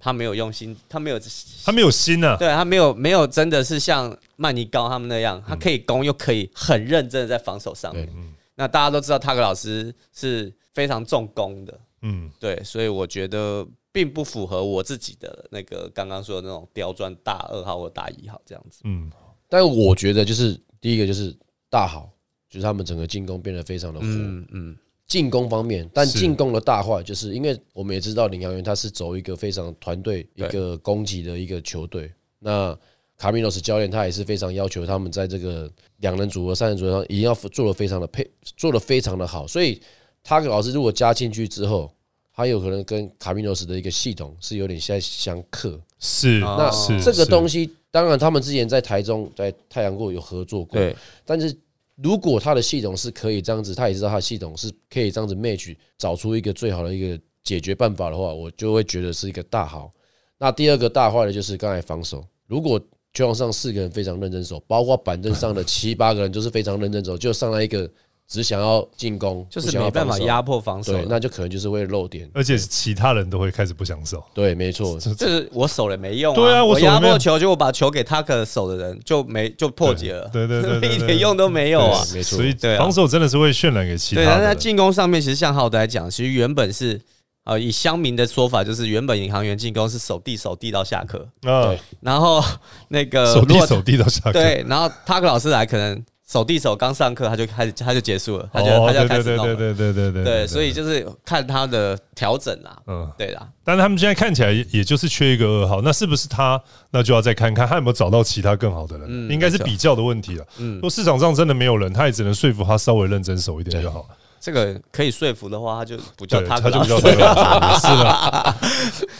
[0.00, 1.20] 他没有用心，他没有，
[1.64, 2.36] 他没有心呢。
[2.38, 8.08] 对他没有没有真的是像曼尼高他们那样，他可以攻又可以很认真的在防守上面。
[8.54, 11.80] 那大家都知道，塔克老师是非常重攻的。
[12.02, 18.80] 嗯，对，所以我觉得并不符合我自己的那个刚刚说的那种刁钻大二号或大一号这样子。
[18.84, 19.10] 嗯，
[19.48, 21.36] 但我觉得就是第一个就是
[21.70, 22.10] 大好，
[22.48, 24.06] 就是他们整个进攻变得非常的火。
[24.06, 24.76] 嗯嗯。
[25.08, 32.12] 进攻方面，但进攻的大坏，就是因为我们也知道领航员他是走一个非常团队、一个攻击的一个球队。
[32.38, 32.78] 那
[33.16, 35.68] 卡米诺斯教练他也是非常要求他们在这个
[36.00, 39.46] 两人组合、三人组合上一定要做的非常的配，做的非常的好。
[39.46, 39.80] 所以
[40.22, 41.90] 他老师如果加进去之后，
[42.34, 45.80] 他有可能跟卡米诺斯的一个系统是有点相相克。
[45.98, 46.70] 是，那
[47.02, 50.78] 这个东西当然他们之前在台中、在太阳过有合作过，
[51.24, 51.56] 但是。
[52.02, 59.90] 如果他的系统是可以这样子，他也知道他的系统是可以这样子 match 找出一个最好的一个解决办法的话，我就会觉得是一个大好。
[60.38, 62.78] 那第二个大坏的就是刚才防守，如果
[63.12, 67.90] 球场上四个人非常认真守，包括板凳上的七八个人都是非常认真守，就上来一个。
[68.28, 74.22] 只想要进攻，就是没办法压迫防守，对，那就可能就是会漏点，而且其他人都会开始不想守。
[74.34, 76.34] 对，没错，就是我守了没用。
[76.34, 80.28] 对啊，我压迫球，就我把球给他可守的人就没就破解了。
[80.30, 82.36] 对对对， 一点用都没有啊，没错。
[82.36, 84.20] 所以防守真的是会渲染给其他。
[84.20, 87.00] 对，但在进攻上面，其实像浩德来讲，其实原本是
[87.44, 92.44] 呃，以乡民的说法，就是原本银行员进攻是守地守地到下课啊，然后
[92.88, 96.04] 那个守地守地到下课，对，然后他克老师来可能。
[96.30, 99.56] 手递手刚上课，他就开始，他就结束了，他就他就开始弄了。
[99.56, 102.76] 对对对对对对，所以就是看他的调整啊。
[102.86, 103.48] 嗯，对啦。
[103.64, 106.62] 但是他们现在看起来也就是缺一个二号，那是不是他？
[106.90, 109.30] 那就要再看看他有没有找到其他更好的人。
[109.30, 110.44] 应该是比较的问题了。
[110.58, 114.06] 嗯，如果市场上真的没有人，他也只能说服他稍微认真守一点就好。
[114.40, 117.78] 这个可以说服的话，他就不叫他，他就不叫他了。
[117.78, 118.12] 是的。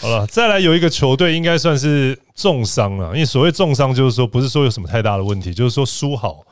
[0.00, 6.44] 好了，再来有一个球队应该算是重伤了，因为所谓重伤就是说不是说有什么太大的问题，就是说输好。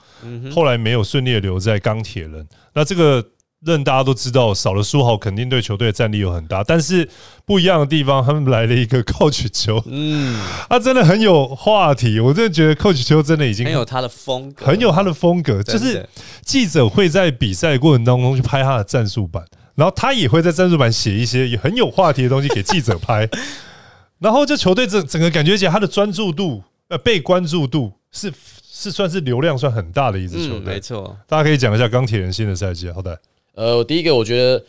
[0.53, 3.25] 后来没有顺利的留在钢铁人，那这个
[3.73, 6.63] 任大家都知道，少了书豪肯定对球队的战力有很大。
[6.63, 7.09] 但是
[7.45, 12.21] 不一样的地方，他们来了一个 Coach 球，嗯，他真的很有话题。
[12.21, 15.63] 我真的觉得 Coach 球真的已经很有他的风格，很有他的风格。
[15.63, 16.09] 就是
[16.43, 23.29] 记者会在比赛过程当中去拍他的战术板，然后他也会在战术板写一些也很有话题的东西给记者拍，
[24.19, 28.33] 然后这球队整整个感觉起来，他的专注度呃被关注度是
[28.71, 31.17] 是算是流量算很大的一支球队，没错。
[31.27, 33.19] 大家可以讲一下钢铁人新的赛季，好的。
[33.57, 34.62] 呃，第一个我觉得，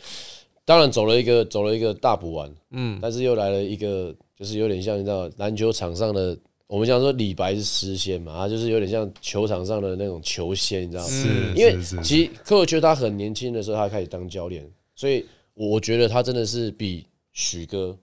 [0.64, 6.34] 当然走了一个走了一个大补完，嗯，但是又来了一个，就是有点像你知道篮球场上的，
[6.66, 11.08] 我们讲说李白是诗仙嘛，他就是有点像球场上的那种球仙，你知道吗？
[11.10, 17.94] 是，因为其实科尔觉得他很年轻的时候，他开始当教练，所以我觉得他真的是比许哥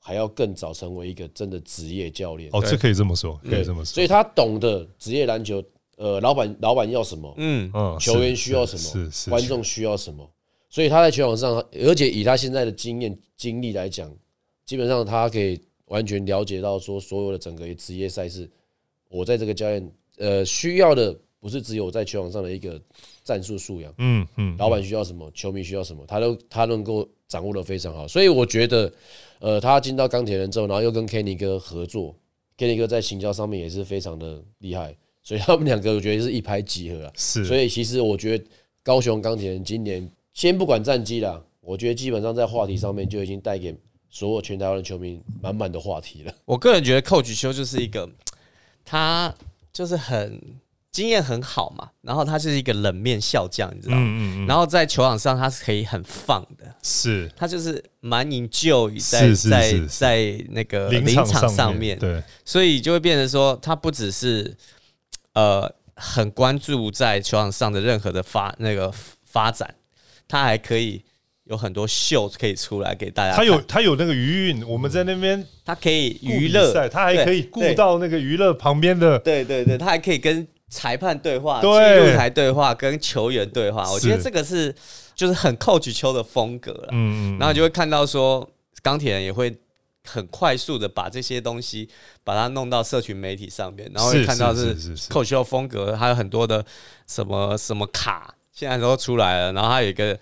[0.00, 2.50] 还要更早成为一个真的职业教练。
[2.52, 3.94] 哦，这可以这么说，可以这么说。
[3.94, 5.62] 所以他懂得职业篮球。
[5.96, 7.32] 呃，老板，老板要什么？
[7.36, 9.06] 嗯嗯，球员需要什么？
[9.06, 10.28] 是是，观众需要什么？
[10.68, 14.12] 所以他在球场上，而且以他现在的经验经历来讲，
[14.64, 18.50] 基本上他可以完全了解到说，所有的整个职业赛事，
[19.08, 22.80] 我在这个教练呃需要的不是只有在球场上的一个
[23.22, 28.08] 战术素养，嗯嗯，老板需要什么，球迷需要什么，他都他能够掌握的非常好。
[28.08, 28.92] 所以我觉得，
[29.38, 32.16] 呃，他进到钢铁人之后，然后又跟 Kenny 哥合作
[32.58, 34.96] ，Kenny 哥在行销上面也是非常的厉害。
[35.24, 37.46] 所以他们两个我觉得是一拍即合啊，是。
[37.46, 38.44] 所以其实我觉得
[38.82, 43.74] 高雄钢铁人今年先不管战绩啦，我觉得基本上在话题上面就已经带给
[44.10, 46.34] 所有全台湾的球迷满满的话题了。
[46.44, 48.06] 我个人觉得寇举修就是一个，
[48.84, 49.34] 他
[49.72, 50.38] 就是很
[50.92, 54.02] 经验很好嘛，然后他是一个冷面笑匠，你知道吗？
[54.02, 64.54] 嗯嗯然后在球场上他是可以很放的，是他就是蛮引咎于在在在那个临场上面，对，所以就会变成说他不只是。
[65.34, 68.92] 呃，很关注在球场上的任何的发那个
[69.24, 69.74] 发展，
[70.26, 71.04] 他还可以
[71.44, 73.34] 有很多秀可以出来给大家。
[73.34, 79.18] 他有他有那个余韵，我们在那边，他可以娱乐，他还可以顾到那个娱乐旁边的。
[79.18, 83.90] 对对对，他还可以跟裁判对话，记录台对话，跟球员对话。
[83.90, 84.74] 我觉得这个是
[85.14, 86.88] 就是很 coach 球的风格了。
[86.92, 88.48] 嗯嗯，然后就会看到说
[88.82, 89.54] 钢铁人也会。
[90.06, 91.88] 很快速的把这些东西
[92.22, 94.76] 把它弄到社群媒体上面，然后会看到是
[95.08, 96.64] 扣秀风格，还有很多的
[97.06, 99.52] 什么什么卡，现在都出来了。
[99.52, 100.18] 然后还有一个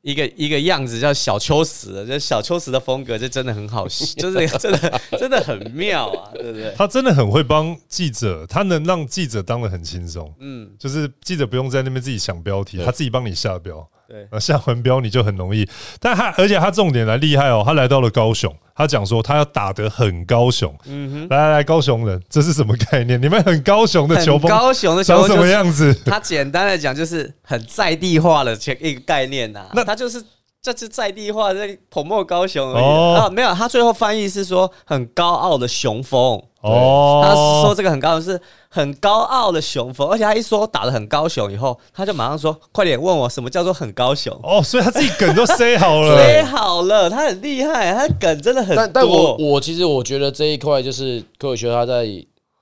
[0.00, 3.86] 一个一个样子叫小秋实，就小秋实的风格，就真的很好，
[4.16, 6.74] 就是真的真的很妙啊，对不对？
[6.76, 13.86] 他真的很会帮记者，他能让记者当的很轻松，嗯，就是记者不用在那边自己想标题，他自己帮你下标。
[14.08, 15.68] 对，下文标你就很容易，
[16.00, 23.20] 但他而且他重点来厉害哦，他来到了高雄，他讲说他要打得很高雄，嗯哼，来来来，高雄人，这是什么概念？
[23.20, 25.92] 你们很高雄的球风，高雄的球风什么样子？
[26.06, 30.24] 他简单的讲就是很在地化的一个概念呐，那他就是
[30.62, 36.42] 这是在地化在捧墨高雄而已啊，没有，他最后翻译是说很高傲的雄风。
[36.60, 48.76] 哦，他说这个很高的是很高傲的雄风，而且他一说打的很高雄以后，他就马上说快点问我什么叫做很高雄哦，所以他自己梗都塞好了， 塞好了，他很厉害，他梗真的很多。
[48.76, 52.06] 但但我我其实我觉得这一块就是科尔学他在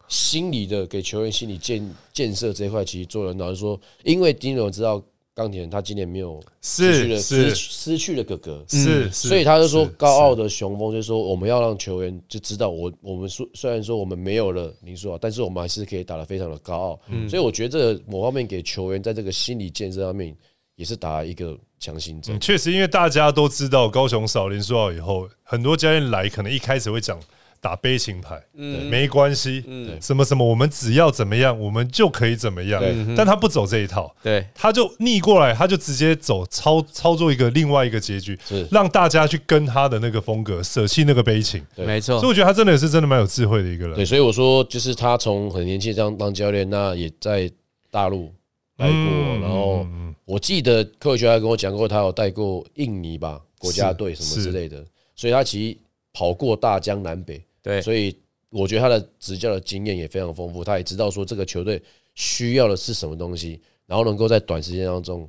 [0.09, 5.03] 心理的给球员心理建建设这一块，其实做人老实说，因为丁总知道。
[5.37, 17.01] 钢铁人他今年没有失去了失失去了哥哥，是，所以他就说高傲的雄风，就是说我们要让球员就知道，我我们虽虽然说我们没有了林书豪，但是我们还是可以打得非常的高傲。
[17.29, 20.35] 所以我觉得这个某方面给球员在这个心理建设上面
[20.77, 22.41] 也是打一个强心针。
[22.41, 27.21] 确实，因为大家都知道高雄少林书豪以后，很多教练来可能一开始会讲。
[27.67, 32.81] 打悲情牌，嗯，没关系，嗯，什么什么，我们只要怎么样，我们就可以怎么样。
[33.17, 38.69] 但他不走这一套，对，他就逆过来，他就直接走操操作一个另外一个结局，是。
[38.71, 41.61] 让大家去跟他的那个风格，舍弃那个悲情。
[41.75, 43.97] 没错，所以我觉得他真的也是真的蛮有智慧的一个人。
[43.97, 47.51] 对，所以我说，就是他从很年轻这样当教练，那也在
[47.91, 48.33] 大陆
[48.77, 49.85] 来过，然后
[50.25, 54.85] 我记得科学家跟我讲过，他有带过印尼吧国家队什么之类的，
[55.17, 55.79] 所以他其实
[56.13, 57.43] 跑过大江南北。
[57.67, 58.17] 对，所以
[58.49, 61.83] 我觉得他的执教的经验也非常丰富，他也知道说这个球队
[62.15, 65.29] 需要的是什么东西，然后能够在短时间当中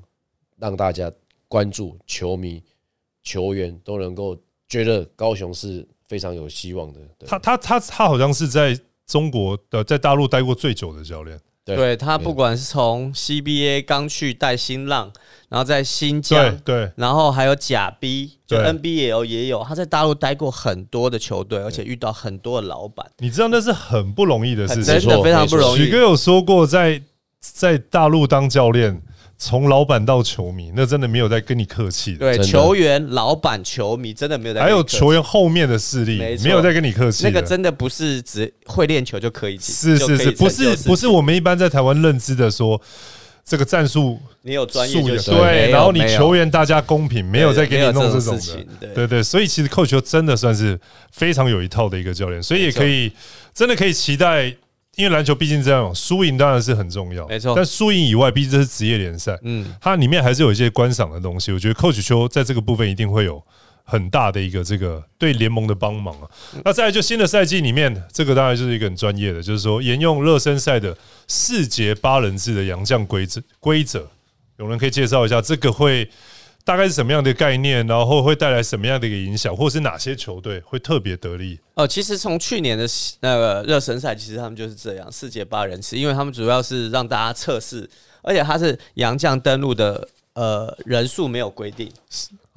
[0.58, 1.12] 让大家
[1.48, 2.62] 关注球迷、
[3.24, 7.02] 球员都能够觉得高雄是非常有希望的。
[7.26, 11.40] 他他他他好像是在中国的在大陆待过最久的教练。
[11.76, 15.12] 对他，不管是从 CBA 刚去带新浪，
[15.50, 23.06] 然后在新疆，对，然后还有假 B，就 NBA 也有，他在大陆待过很多的球队，而且遇到很多的老板。
[23.20, 25.78] 你知道那是很不容易的事情，真的非常不容易。
[25.78, 27.02] 许哥有说过，在
[27.40, 29.02] 在大陆当教练。
[29.38, 32.20] 从老板到球迷，那真的没有在跟你客气的。
[32.20, 34.62] 对，球员、老板、球迷，真的没有在。
[34.62, 37.24] 还有球员后面的势力，没有在跟你客气。
[37.24, 39.58] 那个真的不是只会练球就可以。
[39.60, 42.82] 是是是，不是不是我们一般在台湾认知的说，
[43.46, 48.36] 这个战术你有专业就对，然后你球员大家公平，没有在给你弄这种
[48.82, 50.80] 的，对对，所以其实扣球真的算是
[51.12, 53.12] 非常有一套的一个教练，所以也可以
[53.54, 54.52] 真的可以期待，
[54.98, 63.42] 因为篮球毕竟这样，输赢当然是很重要，没错，但输赢以外，毕竟这是职业联赛，嗯，它里面还是有一些观赏的东西，我觉得扣球在这个部分一定会有。
[63.90, 66.28] 很大的一个这个对联盟的帮忙啊，
[66.66, 70.94] 那再来就新的赛季里面，这个当然就是一个很专业的，就是说沿用热身赛的
[71.26, 74.06] 四节八人制的洋将规则规则，
[74.58, 76.10] 有人可以介绍一下这个会
[76.68, 81.58] 大概是什么样的概念，然后会带来什么样的一个影响，或是哪些球队会特别得利？
[81.76, 82.86] 哦，其实从去年的
[83.22, 87.90] 那个热身赛，其实他们就是这样四节八人次，因为他们主要是让大家测试，
[88.22, 90.06] 而且他是杨将登陆的。
[90.38, 91.92] 呃，人数没有规定，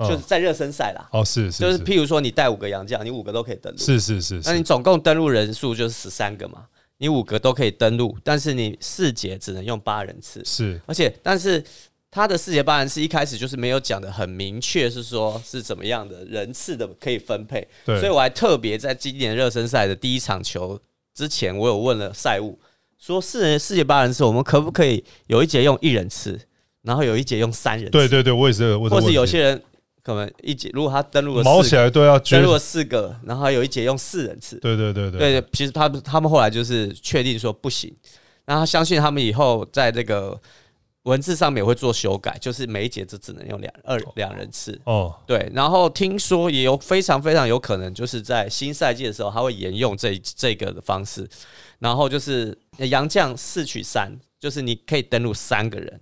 [0.00, 1.08] 就是在热身赛啦。
[1.12, 3.78] 哦，是是，就是譬如说你带五个洋将，你五个都可以登录。
[3.78, 6.66] 是是是，那你总共登录人数就是十三个嘛，
[6.98, 10.44] 你五个都可以登录，但是你四节只能用八人次。
[10.44, 11.64] 是，而且但是
[12.10, 17.66] 他的四节八人次一开始就是没有讲的很明确，是说是怎么样的人次的可以分配。
[17.84, 20.80] 对，所以我还特别在今年热身赛的第一场球
[21.14, 22.58] 之前，我有问了赛务，
[22.98, 26.38] 说四人四节八人次，我们可不可以有一节用一人次？
[26.82, 28.76] 然后有一节用三人次，对对对，我也是。
[28.78, 29.62] 或是有些人
[30.02, 32.02] 可能一节，如果他登录了，毛起来登
[32.42, 34.56] 录了四个，然后有一节用四人次。
[34.56, 37.94] 对对对对，对其实他们他们后来就是确定说不行，
[38.46, 40.40] 然后相信他们以后在这个
[41.04, 44.78] 文字上面会做修改，就是每一节就只能用两二两人次。
[44.84, 45.50] 哦，对。
[45.54, 51.28] 然后听说也有非常非常有可能，就是在新赛季的时候，他会沿用这这个的方式，
[51.78, 56.00] 然后就是杨将四取三，就是你可以登录三个人。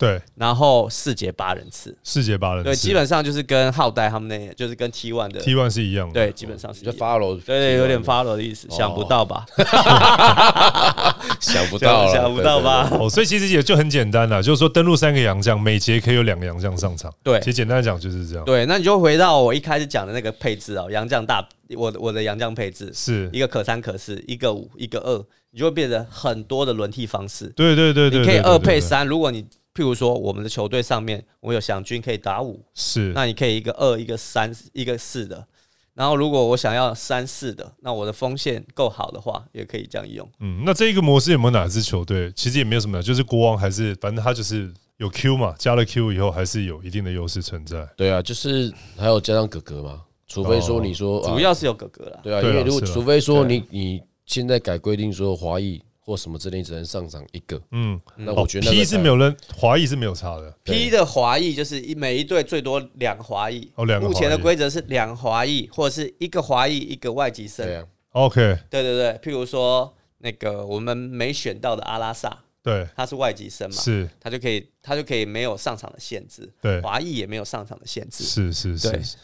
[0.00, 9.44] 对，然后四节八人次，四节八人次，对，基本上就是跟浩代他们那，就是跟 T one 的 T one 是一样的，对，基本上是就 follow，对对，有点 follow 的意思，想不到吧？
[11.38, 12.88] 想不到，想不到吧？
[12.98, 18.44] 哦，所以其实也就很简单了，就是说登录三个洋将，每节可以有两个洋将上场，对，其实简单来讲就是这样。
[18.46, 21.46] 对，那你就回到我一开始讲的那个配置啊，洋将大，
[21.76, 22.90] 我我的洋将配置。
[22.94, 23.28] 是。
[23.32, 25.18] 一个可三可四，一个五，一个二，
[25.50, 27.46] 你就会变成很多的轮替方式。
[27.56, 35.46] 对对对对，你可以二配三，如果你譬如说，我们的球队上面，我有祥军可以打五，是，那你可以一个二，一个三，一个四的。
[35.94, 40.26] 然后，如果我想要三四的，那我的锋线够好的话，也可以这样用。
[40.40, 42.32] 嗯，那这一个模式有没有哪支球队？
[42.32, 47.86] 其实也没有什么，就是国王还是，反正他就是有 Q 嘛，加了 Q 以后还是有一定的优势存在。
[47.96, 52.20] 对啊，就是还有加上哥哥嘛，除非说你说主要是有哥哥了。
[52.22, 55.82] 对啊，因为如果除非说你你现在改规定说华裔。
[56.10, 57.62] 或什么之类，只能上涨一个。
[57.70, 60.52] 嗯，那我觉得 P 是没有人，华裔是没有差的。
[60.64, 63.70] P 的华裔就是一每一队最多两个华裔。
[63.76, 64.08] 哦，两个。
[64.08, 67.64] 目前的规则是两华裔，或者是一个华裔一个外籍生。
[67.64, 68.58] 对 OK。
[68.68, 76.52] 对对对，譬如说那个我们没选到的阿拉萨，对，他是外籍生嘛，是，他就可以他就可以没有上场的限制。
[76.60, 78.24] 对，华裔也没有上场的限制。
[78.24, 79.16] 是是是。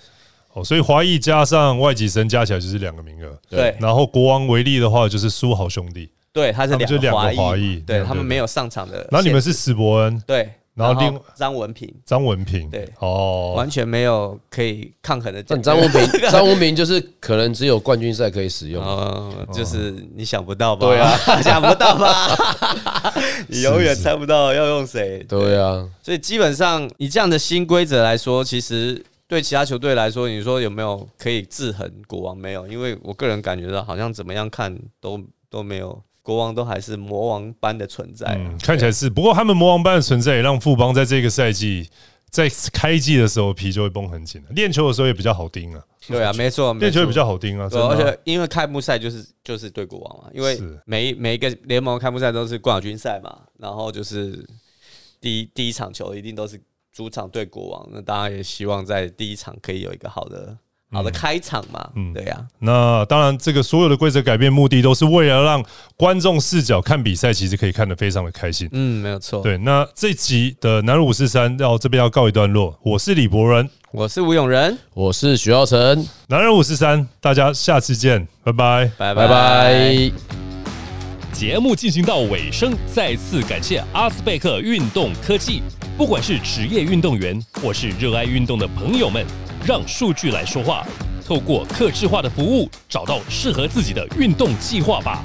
[0.53, 3.37] 哦，所以华裔加上外籍生加起来就是两个名额。
[3.51, 3.77] 对。
[3.81, 6.09] 然后国王为例的话，就是苏豪兄弟。
[6.37, 8.99] 对，他是两个华裔，对他们没有上场的。
[9.11, 15.43] 然后你们是史伯恩，对，然后另张文平，张文平，对，哦，完全没有可以抗衡的。
[15.43, 18.85] 张文平， 张文平就是可能只有冠军赛可以使用，
[19.51, 20.87] 就是你想不到吧？
[20.87, 22.37] 对啊， 想不到吧？
[23.49, 25.25] 你永远猜不到要用谁。
[25.27, 32.37] 对啊，所以基本上以这样的新规则来说，其实对其他球队来说，你说有没有可以制衡国王？
[32.37, 35.19] 没有，因为我个人感觉到好像怎么样看都
[35.49, 35.99] 都没有。
[36.27, 39.09] 国王都还是魔王般的存在，嗯，看起来是。
[39.09, 41.89] 不过他们魔王般的存在也让富邦在这个赛季
[42.29, 45.81] 在开季的时候皮就会绷很紧了，练球的时候也比较好盯啊。
[46.09, 47.69] 对啊，没错，练球也比较好盯啊。
[47.71, 54.45] 而且因为开幕赛就是就是对国王嘛，因为每每一个联盟开幕赛都是冠军赛嘛，然后就是
[55.21, 56.61] 第一第一场球一定都是
[56.93, 60.59] 主场对国王，那当然也希望在第一场可以有一个好的。
[60.93, 62.39] 好的开场嘛，嗯，对呀。
[62.61, 65.63] 那当然，这个所有的规则改变目的都是为了让
[65.97, 68.69] 观众视角看比赛，其实可以看得非常的开心。
[68.73, 69.43] 嗯，没有错。
[69.43, 72.79] 对，那这集的南五四三要这边要告一段落。
[72.83, 76.07] 我是李博仁，我是吴永仁，我是徐浩成。
[76.29, 80.11] 南人五四三，大家下次见，拜拜，拜拜拜。
[81.33, 85.63] 节目进行到尾声，再次感谢阿斯贝克运动科技。
[85.99, 89.27] 不管是职业运动员，或是热爱运动的朋友们。
[89.67, 90.87] 让数据来说话，
[91.27, 95.25] 透过客制化的服务，找到适合自己的运动计划吧。